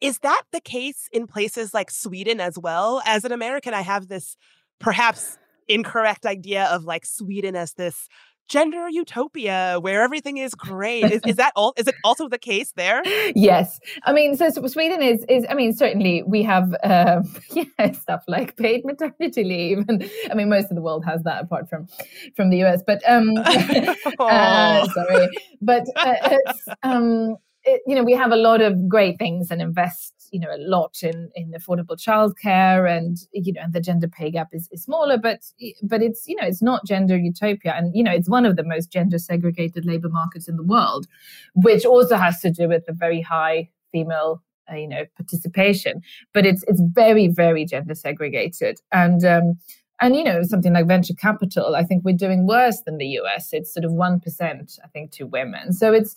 [0.00, 3.02] Is that the case in places like sweden as well?
[3.06, 4.36] As an american i have this
[4.80, 8.08] perhaps incorrect idea of like sweden as this
[8.48, 11.04] gender utopia where everything is great.
[11.04, 11.74] Is, is that all?
[11.76, 13.02] Is it also the case there?
[13.34, 15.44] Yes, I mean, so, so Sweden is is.
[15.48, 20.48] I mean, certainly we have uh, yeah stuff like paid maternity leave, and I mean,
[20.48, 21.88] most of the world has that apart from
[22.36, 22.82] from the US.
[22.86, 23.30] But um,
[24.18, 25.28] uh, sorry,
[25.60, 29.60] but uh, it's um it, you know, we have a lot of great things and
[29.62, 34.08] invest, you know, a lot in in affordable childcare, and you know, and the gender
[34.08, 35.38] pay gap is, is smaller, but
[35.84, 38.64] but it's you know, it's not gender utopia, and you know, it's one of the
[38.64, 41.06] most gender segregated labor markets in the world,
[41.54, 46.02] which also has to do with the very high female uh, you know participation.
[46.32, 48.80] But it's it's very very gender segregated.
[48.90, 49.58] And um
[50.00, 53.52] and you know something like venture capital i think we're doing worse than the us
[53.52, 55.72] it's sort of 1% i think to women.
[55.72, 56.16] So it's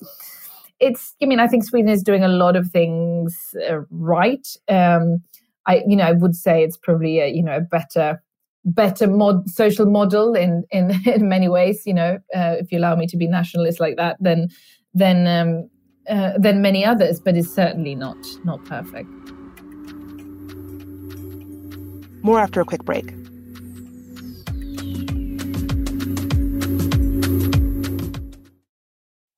[0.79, 5.21] it's i mean i think sweden is doing a lot of things uh, right um
[5.65, 8.21] i you know i would say it's probably a you know a better
[8.65, 12.95] better mod social model in in in many ways you know uh, if you allow
[12.95, 14.47] me to be nationalist like that then
[14.93, 15.69] then um
[16.09, 19.09] uh, than many others, but it's certainly not not perfect.
[22.23, 23.13] More after a quick break.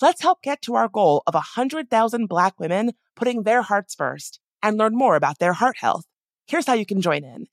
[0.00, 4.76] Let's help get to our goal of 100,000 Black women putting their hearts first and
[4.76, 6.04] learn more about their heart health.
[6.46, 7.46] Here's how you can join in.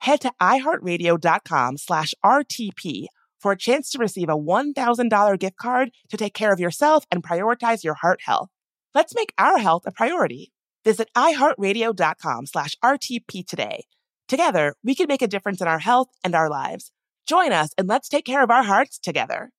[0.00, 3.06] Head to iheartradio.com slash RTP
[3.40, 7.22] for a chance to receive a $1,000 gift card to take care of yourself and
[7.22, 8.48] prioritize your heart health.
[8.94, 10.52] Let's make our health a priority.
[10.84, 13.84] Visit iheartradio.com slash RTP today.
[14.26, 16.90] Together, we can make a difference in our health and our lives.
[17.26, 19.50] Join us and let's take care of our hearts together.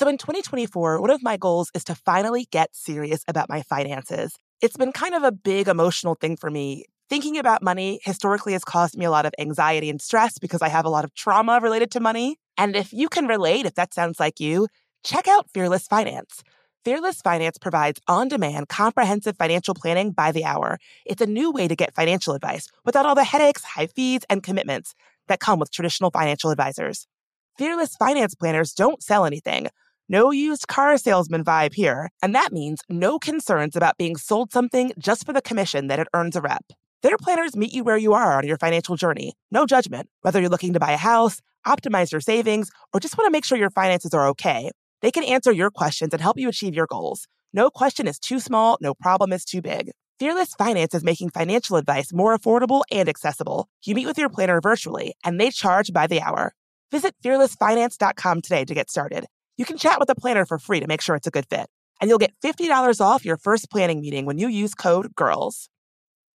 [0.00, 4.34] So in 2024, one of my goals is to finally get serious about my finances.
[4.62, 6.86] It's been kind of a big emotional thing for me.
[7.10, 10.68] Thinking about money historically has caused me a lot of anxiety and stress because I
[10.70, 12.38] have a lot of trauma related to money.
[12.56, 14.68] And if you can relate, if that sounds like you,
[15.04, 16.44] check out Fearless Finance.
[16.82, 20.78] Fearless Finance provides on demand, comprehensive financial planning by the hour.
[21.04, 24.42] It's a new way to get financial advice without all the headaches, high fees, and
[24.42, 24.94] commitments
[25.28, 27.06] that come with traditional financial advisors.
[27.58, 29.68] Fearless Finance planners don't sell anything.
[30.12, 34.90] No used car salesman vibe here, and that means no concerns about being sold something
[34.98, 36.64] just for the commission that it earns a rep.
[37.04, 39.34] Their planners meet you where you are on your financial journey.
[39.52, 40.08] No judgment.
[40.22, 43.44] Whether you're looking to buy a house, optimize your savings, or just want to make
[43.44, 46.88] sure your finances are okay, they can answer your questions and help you achieve your
[46.88, 47.28] goals.
[47.52, 49.92] No question is too small, no problem is too big.
[50.18, 53.68] Fearless Finance is making financial advice more affordable and accessible.
[53.84, 56.52] You meet with your planner virtually, and they charge by the hour.
[56.90, 59.26] Visit fearlessfinance.com today to get started.
[59.60, 61.68] You can chat with a planner for free to make sure it's a good fit.
[62.00, 65.68] And you'll get $50 off your first planning meeting when you use code GIRLS.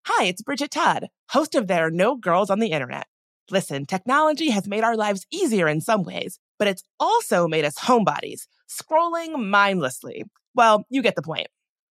[0.07, 3.07] Hi, it's Bridget Todd, host of There Are No Girls on the Internet.
[3.49, 7.75] Listen, technology has made our lives easier in some ways but it's also made us
[7.77, 10.23] homebodies, scrolling mindlessly.
[10.55, 11.49] Well, you get the point.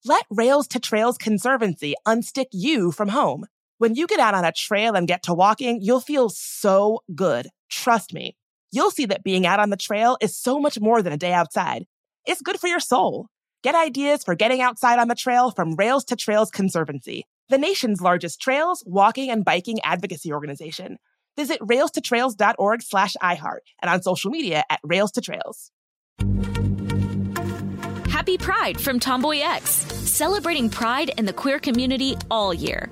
[0.04, 3.46] Let Rails to Trails Conservancy unstick you from home.
[3.78, 7.48] When you get out on a trail and get to walking, you'll feel so good.
[7.70, 8.36] Trust me.
[8.78, 11.34] You'll see that being out on the trail is so much more than a day
[11.34, 11.88] outside.
[12.28, 13.26] It's good for your soul.
[13.64, 18.02] Get ideas for getting outside on the trail from Rails to Trails Conservancy, the nation's
[18.02, 20.98] largest trails, walking, and biking advocacy organization.
[21.36, 25.72] Visit railstotrails.org slash iHeart and on social media at Rails to Trails.
[28.12, 32.92] Happy Pride from Tomboy X, celebrating pride in the queer community all year.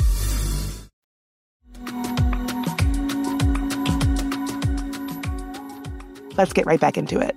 [6.41, 7.35] Let's get right back into it.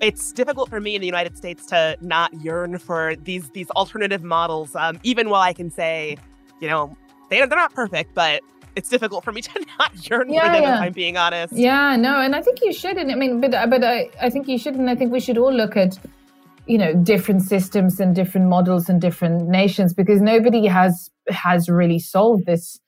[0.00, 4.22] It's difficult for me in the United States to not yearn for these these alternative
[4.22, 6.16] models, um, even while I can say,
[6.58, 6.96] you know,
[7.28, 8.40] they, they're not perfect, but
[8.74, 10.76] it's difficult for me to not yearn yeah, for them yeah.
[10.76, 11.52] if I'm being honest.
[11.52, 12.96] Yeah, no, and I think you should.
[12.96, 15.36] And I mean, but but I, I think you should, and I think we should
[15.36, 15.98] all look at
[16.66, 21.98] you know different systems and different models and different nations because nobody has has really
[21.98, 22.80] solved this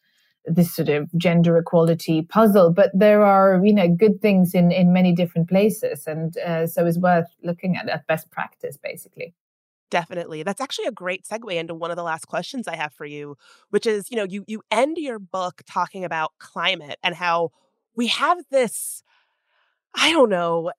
[0.51, 4.93] this sort of gender equality puzzle but there are you know good things in in
[4.93, 9.35] many different places and uh, so it's worth looking at at best practice basically
[9.91, 10.43] Definitely.
[10.43, 13.37] That's actually a great segue into one of the last questions I have for you,
[13.71, 17.53] which is, you know, you you end your book talking about climate and how
[17.97, 19.03] we have this
[19.95, 20.73] I don't know.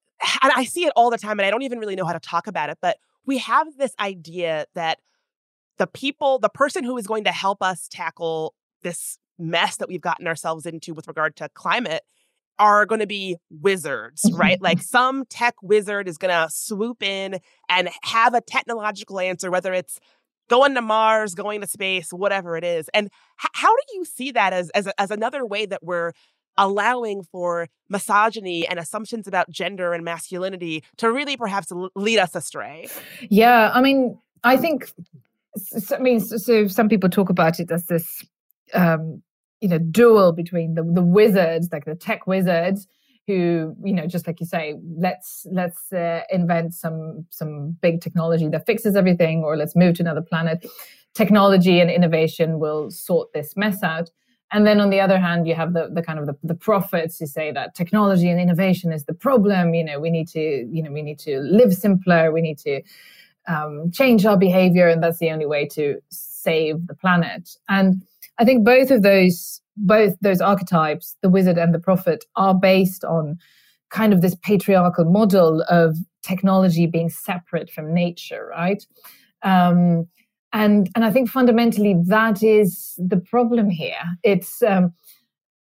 [0.43, 2.19] And I see it all the time and I don't even really know how to
[2.19, 4.99] talk about it, but we have this idea that
[5.77, 8.53] the people, the person who is going to help us tackle
[8.83, 12.03] this mess that we've gotten ourselves into with regard to climate
[12.59, 14.61] are going to be wizards, right?
[14.61, 19.73] like some tech wizard is going to swoop in and have a technological answer, whether
[19.73, 19.99] it's
[20.49, 22.89] going to Mars, going to space, whatever it is.
[22.93, 26.11] And h- how do you see that as, as, as another way that we're
[26.57, 32.87] allowing for misogyny and assumptions about gender and masculinity to really perhaps lead us astray?
[33.29, 34.91] Yeah, I mean, I think,
[35.91, 38.25] I mean, so some people talk about it as this,
[38.73, 39.21] um,
[39.61, 42.87] you know, duel between the, the wizards, like the tech wizards,
[43.29, 48.47] who you know just like you say let's let's uh, invent some some big technology
[48.47, 50.65] that fixes everything or let's move to another planet.
[51.13, 54.09] Technology and innovation will sort this mess out.
[54.51, 57.19] And then on the other hand you have the, the kind of the, the prophets
[57.19, 59.75] who say that technology and innovation is the problem.
[59.75, 62.31] You know we need to you know we need to live simpler.
[62.31, 62.81] We need to
[63.47, 67.57] um, change our behavior and that's the only way to save the planet.
[67.67, 68.01] And
[68.39, 73.03] i think both of those both those archetypes, the wizard and the prophet, are based
[73.03, 73.37] on
[73.89, 78.85] kind of this patriarchal model of technology being separate from nature, right?
[79.41, 80.07] Um,
[80.51, 84.03] and and I think fundamentally that is the problem here.
[84.23, 84.93] It's um,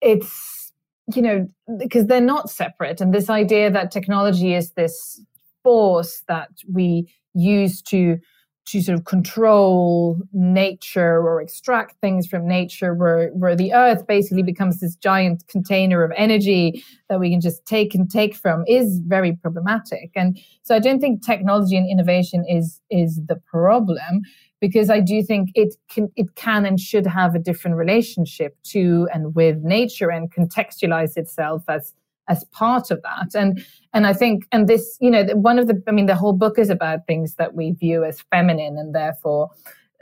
[0.00, 0.72] it's
[1.14, 1.48] you know
[1.78, 5.20] because they're not separate, and this idea that technology is this
[5.62, 8.18] force that we use to
[8.66, 14.42] to sort of control nature or extract things from nature where where the earth basically
[14.42, 19.00] becomes this giant container of energy that we can just take and take from is
[19.06, 20.10] very problematic.
[20.16, 24.22] And so i don't think technology and innovation is is the problem
[24.60, 29.08] because i do think it can it can and should have a different relationship to
[29.14, 31.94] and with nature and contextualize itself as
[32.28, 33.34] as part of that.
[33.34, 36.34] And and i think and this you know one of the i mean the whole
[36.34, 39.50] book is about things that we view as feminine and therefore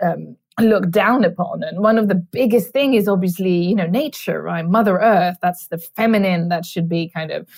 [0.03, 1.62] um, look down upon.
[1.62, 4.66] And one of the biggest thing is obviously you know nature right?
[4.66, 7.49] Mother earth that's the feminine that should be kind of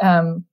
[0.00, 0.44] um,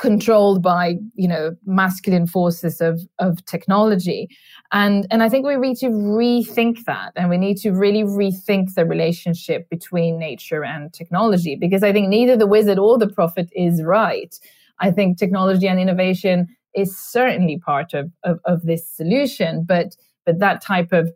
[0.00, 4.28] controlled by you know masculine forces of of technology.
[4.72, 8.74] And and i think we need to rethink that and we need to really rethink
[8.74, 13.50] the relationship between nature and technology because i think neither the wizard or the prophet
[13.54, 14.34] is right.
[14.82, 20.38] I think technology and innovation is certainly part of of, of this solution but but
[20.38, 21.12] that type of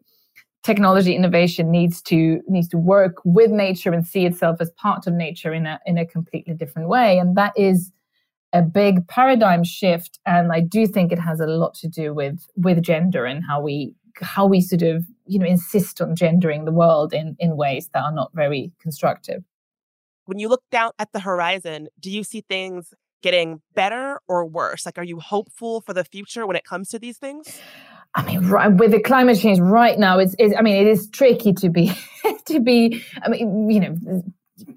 [0.63, 5.15] technology innovation needs to needs to work with nature and see itself as part of
[5.15, 7.19] nature in a in a completely different way.
[7.19, 7.93] And that is
[8.55, 12.47] a big paradigm shift and i do think it has a lot to do with
[12.57, 13.93] with gender and how we
[14.23, 18.03] how we sort of you know insist on gendering the world in in ways that
[18.03, 19.43] are not very constructive
[20.27, 24.87] when you look down at the horizon do you see things getting better or worse
[24.87, 27.61] like are you hopeful for the future when it comes to these things
[28.17, 31.11] I mean, right, with the climate change right now, it's, it's I mean, it is
[31.11, 31.93] tricky to be
[32.47, 33.03] to be.
[33.23, 34.23] I mean, you know,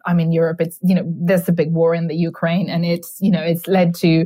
[0.06, 0.62] I'm in Europe.
[0.62, 3.68] It's you know there's a big war in the Ukraine, and it's you know it's
[3.68, 4.26] led to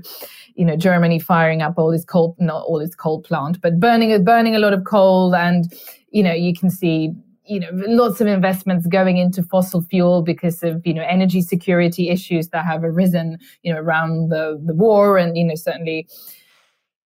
[0.55, 4.23] you know Germany firing up all this coal, not all this coal plant, but burning
[4.23, 5.73] burning a lot of coal, and
[6.09, 7.11] you know you can see
[7.45, 12.09] you know lots of investments going into fossil fuel because of you know energy security
[12.09, 16.07] issues that have arisen you know around the the war, and you know certainly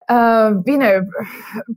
[0.09, 1.05] uh, you know,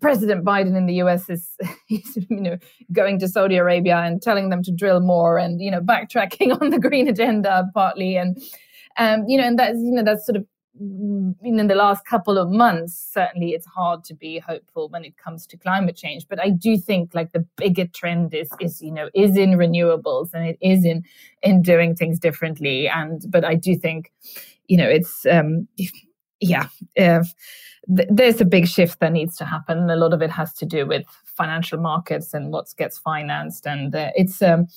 [0.01, 1.29] President Biden in the U.S.
[1.29, 1.49] is,
[1.87, 2.57] you know,
[2.91, 6.69] going to Saudi Arabia and telling them to drill more, and you know, backtracking on
[6.69, 8.37] the green agenda partly, and
[8.97, 10.45] um, you know, and that's you know that's sort of
[10.79, 15.45] in the last couple of months, certainly it's hard to be hopeful when it comes
[15.47, 16.25] to climate change.
[16.29, 20.29] But I do think like the bigger trend is is you know is in renewables
[20.33, 21.03] and it is in
[21.43, 22.87] in doing things differently.
[22.87, 24.11] And but I do think,
[24.67, 25.67] you know, it's um,
[26.39, 26.67] yeah.
[26.95, 29.89] Th- there's a big shift that needs to happen.
[29.89, 33.95] A lot of it has to do with financial markets and what gets financed, and
[33.95, 34.67] uh, it's um,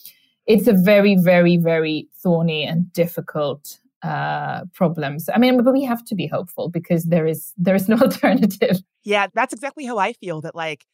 [0.46, 5.28] it's a very, very, very thorny and difficult uh, problems.
[5.32, 8.78] I mean, but we have to be hopeful because there is there is no alternative.
[9.04, 10.40] Yeah, that's exactly how I feel.
[10.40, 10.84] That like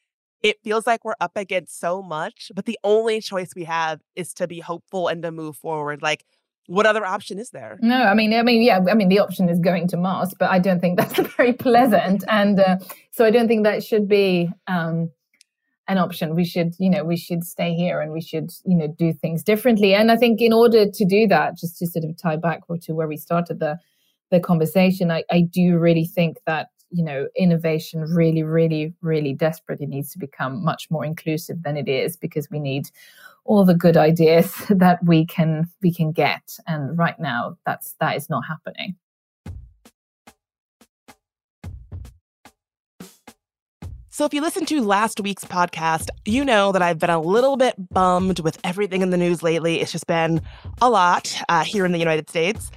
[0.42, 4.32] it feels like we're up against so much, but the only choice we have is
[4.34, 6.02] to be hopeful and to move forward.
[6.02, 6.24] Like
[6.68, 7.78] what other option is there?
[7.80, 10.50] No, I mean, I mean, yeah, I mean, the option is going to Mars, but
[10.50, 12.76] I don't think that's very pleasant, and uh,
[13.10, 15.10] so I don't think that should be um,
[15.88, 16.34] an option.
[16.34, 19.42] We should, you know, we should stay here and we should, you know, do things
[19.42, 19.94] differently.
[19.94, 22.92] And I think in order to do that, just to sort of tie back to
[22.94, 23.78] where we started the
[24.30, 29.86] the conversation, I, I do really think that you know innovation really really really desperately
[29.86, 32.90] needs to become much more inclusive than it is because we need
[33.44, 38.16] all the good ideas that we can we can get and right now that's that
[38.16, 38.96] is not happening
[44.18, 47.56] So, if you listened to last week's podcast, you know that I've been a little
[47.56, 49.80] bit bummed with everything in the news lately.
[49.80, 50.42] It's just been
[50.82, 52.72] a lot uh, here in the United States.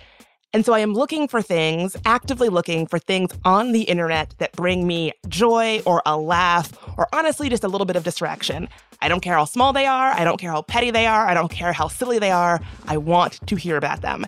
[0.53, 4.51] And so I am looking for things, actively looking for things on the internet that
[4.51, 8.67] bring me joy or a laugh or honestly just a little bit of distraction.
[9.01, 10.11] I don't care how small they are.
[10.11, 11.25] I don't care how petty they are.
[11.25, 12.59] I don't care how silly they are.
[12.87, 14.25] I want to hear about them.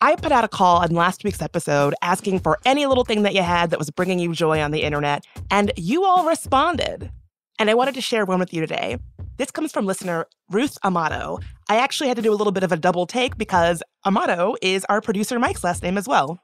[0.00, 3.34] I put out a call in last week's episode asking for any little thing that
[3.34, 7.10] you had that was bringing you joy on the internet, and you all responded.
[7.58, 8.98] And I wanted to share one with you today.
[9.36, 11.40] This comes from listener Ruth Amato.
[11.68, 14.84] I actually had to do a little bit of a double take because Amato is
[14.88, 16.38] our producer Mike's last name as well.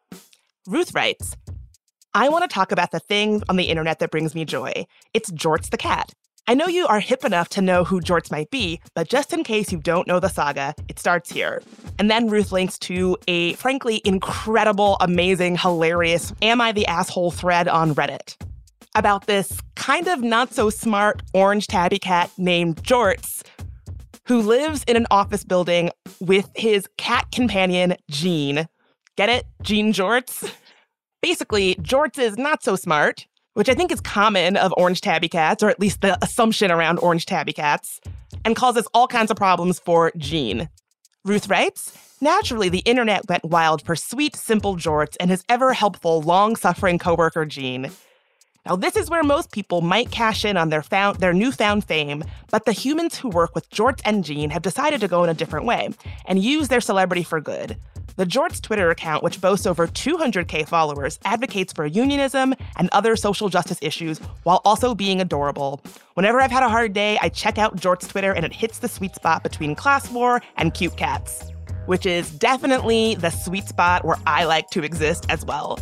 [0.66, 1.36] Ruth writes,
[2.14, 4.86] I want to talk about the thing on the internet that brings me joy.
[5.14, 6.12] It's Jorts the cat.
[6.48, 9.44] I know you are hip enough to know who Jorts might be, but just in
[9.44, 11.62] case you don't know the saga, it starts here.
[12.00, 17.68] And then Ruth links to a frankly incredible, amazing, hilarious Am I the Asshole thread
[17.68, 18.34] on Reddit
[18.94, 23.42] about this kind of not so smart orange tabby cat named Jorts
[24.30, 28.68] who lives in an office building with his cat companion, Jean.
[29.16, 29.44] Get it?
[29.62, 30.52] Jean Jorts?
[31.22, 35.62] Basically, Jorts is not so smart, which I think is common of orange tabby cats,
[35.62, 38.00] or at least the assumption around orange tabby cats,
[38.44, 40.68] and causes all kinds of problems for Jean.
[41.24, 46.22] Ruth writes, Naturally, the internet went wild for sweet, simple Jorts and his ever helpful,
[46.22, 47.90] long suffering coworker, Jean.
[48.70, 52.22] Now, this is where most people might cash in on their, found, their newfound fame,
[52.52, 55.34] but the humans who work with Jorts and Jean have decided to go in a
[55.34, 55.88] different way
[56.26, 57.76] and use their celebrity for good.
[58.14, 63.48] The Jorts Twitter account, which boasts over 200k followers, advocates for unionism and other social
[63.48, 65.80] justice issues while also being adorable.
[66.14, 68.88] Whenever I've had a hard day, I check out Jorts Twitter and it hits the
[68.88, 71.50] sweet spot between class war and cute cats,
[71.86, 75.76] which is definitely the sweet spot where I like to exist as well.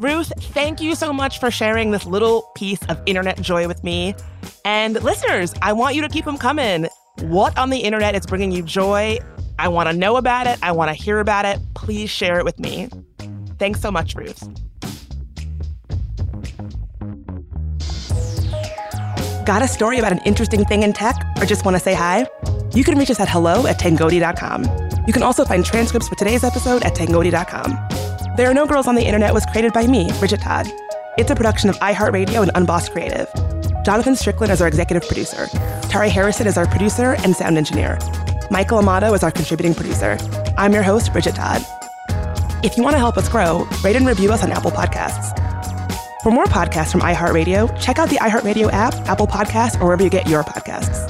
[0.00, 4.14] Ruth, thank you so much for sharing this little piece of internet joy with me.
[4.64, 6.88] And listeners, I want you to keep them coming.
[7.18, 9.18] What on the internet is bringing you joy?
[9.58, 10.58] I want to know about it.
[10.62, 11.58] I want to hear about it.
[11.74, 12.88] Please share it with me.
[13.58, 14.42] Thanks so much, Ruth.
[19.44, 22.26] Got a story about an interesting thing in tech or just want to say hi?
[22.72, 24.64] You can reach us at hello at tangoti.com.
[25.06, 27.99] You can also find transcripts for today's episode at tangoti.com.
[28.36, 30.66] There Are No Girls on the Internet was created by me, Bridget Todd.
[31.18, 33.28] It's a production of iHeartRadio and Unboss Creative.
[33.84, 35.48] Jonathan Strickland is our executive producer.
[35.88, 37.98] Tari Harrison is our producer and sound engineer.
[38.50, 40.16] Michael Amato is our contributing producer.
[40.56, 41.62] I'm your host, Bridget Todd.
[42.62, 45.36] If you want to help us grow, rate and review us on Apple Podcasts.
[46.22, 50.10] For more podcasts from iHeartRadio, check out the iHeartRadio app, Apple Podcasts, or wherever you
[50.10, 51.09] get your podcasts.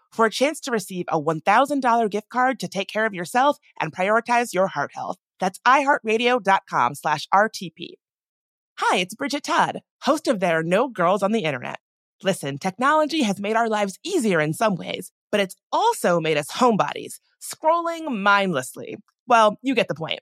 [0.11, 3.93] for a chance to receive a $1,000 gift card to take care of yourself and
[3.93, 5.17] prioritize your heart health.
[5.39, 7.93] That's iHeartRadio.com slash RTP.
[8.77, 11.79] Hi, it's Bridget Todd, host of There Are No Girls on the Internet.
[12.23, 16.51] Listen, technology has made our lives easier in some ways, but it's also made us
[16.51, 18.97] homebodies, scrolling mindlessly.
[19.27, 20.19] Well, you get the point.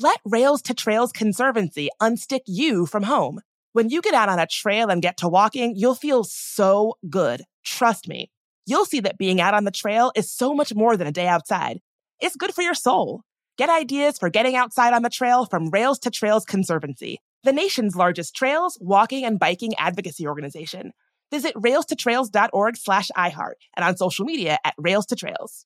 [0.00, 3.40] Let Rails to Trails Conservancy unstick you from home.
[3.72, 7.44] When you get out on a trail and get to walking, you'll feel so good.
[7.64, 8.30] Trust me
[8.68, 11.26] you'll see that being out on the trail is so much more than a day
[11.26, 11.80] outside.
[12.20, 13.22] It's good for your soul.
[13.56, 17.96] Get ideas for getting outside on the trail from Rails to Trails Conservancy, the nation's
[17.96, 20.92] largest trails, walking, and biking advocacy organization.
[21.30, 25.64] Visit railstotrails.org slash iHeart and on social media at Rails to Trails.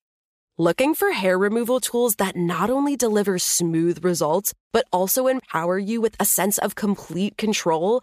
[0.59, 6.01] Looking for hair removal tools that not only deliver smooth results, but also empower you
[6.01, 8.03] with a sense of complete control?